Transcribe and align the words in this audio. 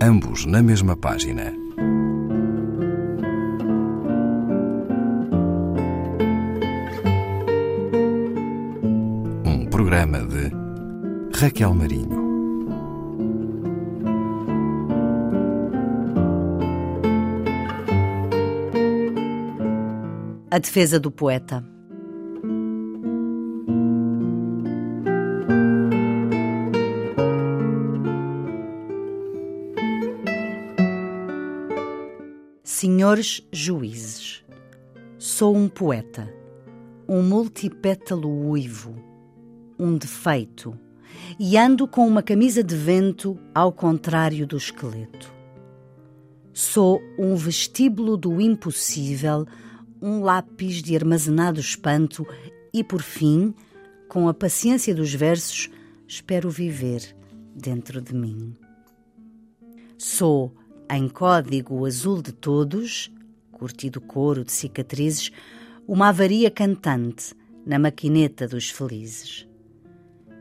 ambos 0.00 0.44
na 0.44 0.62
mesma 0.62 0.96
página. 0.96 1.52
Um 9.44 9.66
programa 9.70 10.18
de 10.20 10.50
Raquel 11.38 11.74
Marinho. 11.74 12.26
A 20.50 20.58
defesa 20.58 20.98
do 20.98 21.10
poeta. 21.10 21.75
Senhores 32.68 33.46
juízes, 33.52 34.44
sou 35.18 35.56
um 35.56 35.68
poeta, 35.68 36.28
um 37.08 37.22
multipétalo 37.22 38.28
uivo, 38.28 38.92
um 39.78 39.96
defeito, 39.96 40.76
e 41.38 41.56
ando 41.56 41.86
com 41.86 42.04
uma 42.08 42.24
camisa 42.24 42.64
de 42.64 42.74
vento 42.74 43.38
ao 43.54 43.72
contrário 43.72 44.48
do 44.48 44.56
esqueleto. 44.56 45.32
Sou 46.52 47.00
um 47.16 47.36
vestíbulo 47.36 48.16
do 48.16 48.40
impossível, 48.40 49.46
um 50.02 50.18
lápis 50.18 50.82
de 50.82 50.96
armazenado 50.96 51.60
espanto 51.60 52.26
e, 52.74 52.82
por 52.82 53.00
fim, 53.00 53.54
com 54.08 54.28
a 54.28 54.34
paciência 54.34 54.92
dos 54.92 55.14
versos, 55.14 55.70
espero 56.08 56.50
viver 56.50 57.16
dentro 57.54 58.00
de 58.00 58.12
mim. 58.12 58.56
Sou 59.96 60.52
em 60.90 61.08
código 61.08 61.84
azul 61.84 62.22
de 62.22 62.32
todos, 62.32 63.10
curtido 63.52 64.00
couro 64.00 64.44
de 64.44 64.52
cicatrizes, 64.52 65.32
uma 65.86 66.08
avaria 66.08 66.50
cantante 66.50 67.34
na 67.64 67.78
maquineta 67.78 68.46
dos 68.46 68.70
felizes. 68.70 69.46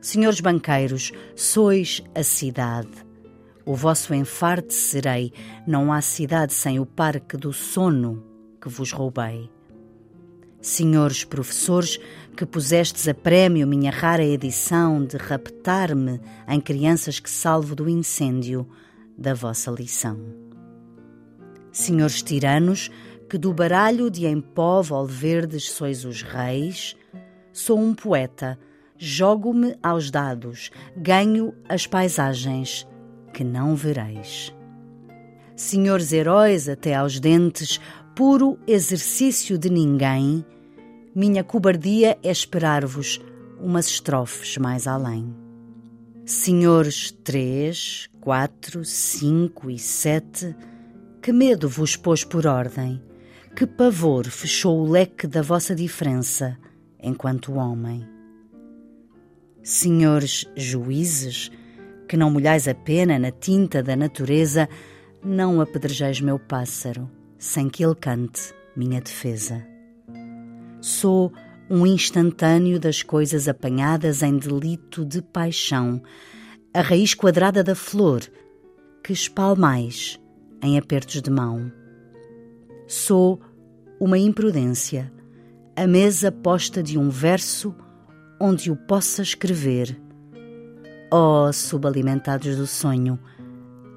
Senhores 0.00 0.40
banqueiros, 0.40 1.12
sois 1.36 2.02
a 2.14 2.22
cidade. 2.22 2.90
O 3.64 3.76
vosso 3.76 4.12
enfarte 4.12 4.74
serei, 4.74 5.32
não 5.64 5.92
há 5.92 6.00
cidade 6.00 6.52
sem 6.52 6.80
o 6.80 6.86
parque 6.86 7.36
do 7.36 7.52
sono 7.52 8.24
que 8.60 8.68
vos 8.68 8.90
roubei. 8.90 9.48
Senhores 10.60 11.24
professores, 11.24 12.00
que 12.36 12.46
pusestes 12.46 13.06
a 13.06 13.14
prémio 13.14 13.66
minha 13.66 13.90
rara 13.90 14.24
edição 14.24 15.04
de 15.04 15.16
raptar-me 15.16 16.20
em 16.48 16.60
crianças 16.60 17.20
que 17.20 17.30
salvo 17.30 17.74
do 17.74 17.88
incêndio, 17.88 18.66
da 19.16 19.34
vossa 19.34 19.70
lição. 19.70 20.18
Senhores 21.70 22.22
tiranos, 22.22 22.90
que 23.28 23.38
do 23.38 23.52
baralho 23.52 24.10
de 24.10 24.26
em 24.26 24.40
pó 24.40 24.82
verdes 25.06 25.70
sois 25.70 26.04
os 26.04 26.22
reis, 26.22 26.96
sou 27.52 27.78
um 27.78 27.94
poeta, 27.94 28.58
jogo-me 28.98 29.74
aos 29.82 30.10
dados, 30.10 30.70
ganho 30.96 31.54
as 31.68 31.86
paisagens 31.86 32.86
que 33.32 33.42
não 33.42 33.74
vereis. 33.74 34.54
Senhores 35.56 36.12
heróis 36.12 36.68
até 36.68 36.94
aos 36.94 37.18
dentes, 37.18 37.80
puro 38.14 38.58
exercício 38.66 39.56
de 39.56 39.70
ninguém, 39.70 40.44
minha 41.14 41.44
cobardia 41.44 42.18
é 42.22 42.30
esperar-vos 42.30 43.20
umas 43.60 43.86
estrofes 43.86 44.56
mais 44.58 44.86
além. 44.86 45.51
Senhores 46.24 47.10
três, 47.10 48.08
quatro, 48.20 48.84
cinco 48.84 49.68
e 49.68 49.76
sete, 49.76 50.54
que 51.20 51.32
medo 51.32 51.68
vos 51.68 51.96
pôs 51.96 52.22
por 52.22 52.46
ordem, 52.46 53.02
que 53.56 53.66
pavor 53.66 54.26
fechou 54.28 54.78
o 54.78 54.88
leque 54.88 55.26
da 55.26 55.42
vossa 55.42 55.74
diferença 55.74 56.56
enquanto 57.02 57.54
homem. 57.54 58.06
Senhores 59.64 60.46
juízes, 60.56 61.50
que 62.08 62.16
não 62.16 62.30
molhais 62.30 62.68
a 62.68 62.74
pena 62.74 63.18
na 63.18 63.32
tinta 63.32 63.82
da 63.82 63.96
natureza, 63.96 64.68
não 65.24 65.60
apedrejeis 65.60 66.20
meu 66.20 66.38
pássaro, 66.38 67.10
sem 67.36 67.68
que 67.68 67.84
ele 67.84 67.96
cante 67.96 68.54
minha 68.76 69.00
defesa. 69.00 69.66
Sou 70.80 71.32
um 71.70 71.86
instantâneo 71.86 72.78
das 72.78 73.02
coisas 73.02 73.48
apanhadas 73.48 74.22
em 74.22 74.36
delito 74.36 75.04
de 75.04 75.22
paixão, 75.22 76.02
a 76.74 76.80
raiz 76.80 77.14
quadrada 77.14 77.62
da 77.62 77.74
flor 77.74 78.22
que 79.02 79.12
espalmais 79.12 80.18
em 80.62 80.78
apertos 80.78 81.20
de 81.20 81.30
mão. 81.30 81.72
Sou 82.86 83.40
uma 83.98 84.18
imprudência, 84.18 85.12
a 85.76 85.86
mesa 85.86 86.30
posta 86.30 86.82
de 86.82 86.98
um 86.98 87.08
verso 87.08 87.74
onde 88.40 88.70
o 88.70 88.76
possa 88.76 89.22
escrever. 89.22 89.96
Oh, 91.12 91.52
subalimentados 91.52 92.56
do 92.56 92.66
sonho, 92.66 93.18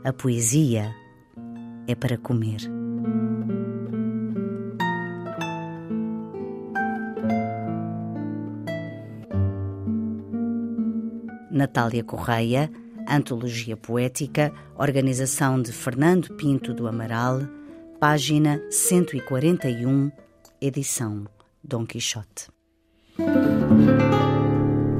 a 0.03 0.13
poesia 0.13 0.93
é 1.87 1.95
para 1.95 2.17
comer. 2.17 2.84
Natália 11.55 12.03
Correia, 12.03 12.69
Antologia 13.07 13.77
Poética, 13.77 14.51
organização 14.77 15.61
de 15.61 15.71
Fernando 15.71 16.33
Pinto 16.33 16.73
do 16.73 16.85
Amaral, 16.85 17.39
página 17.97 18.61
141, 18.69 20.11
edição 20.61 21.25
Dom 21.63 21.85
Quixote. 21.85 22.49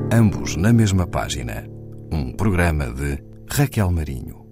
Ambos 0.10 0.56
na 0.56 0.72
mesma 0.72 1.06
página. 1.06 1.68
Um 2.10 2.32
programa 2.32 2.86
de 2.86 3.22
Raquel 3.50 3.92
Marinho. 3.92 4.45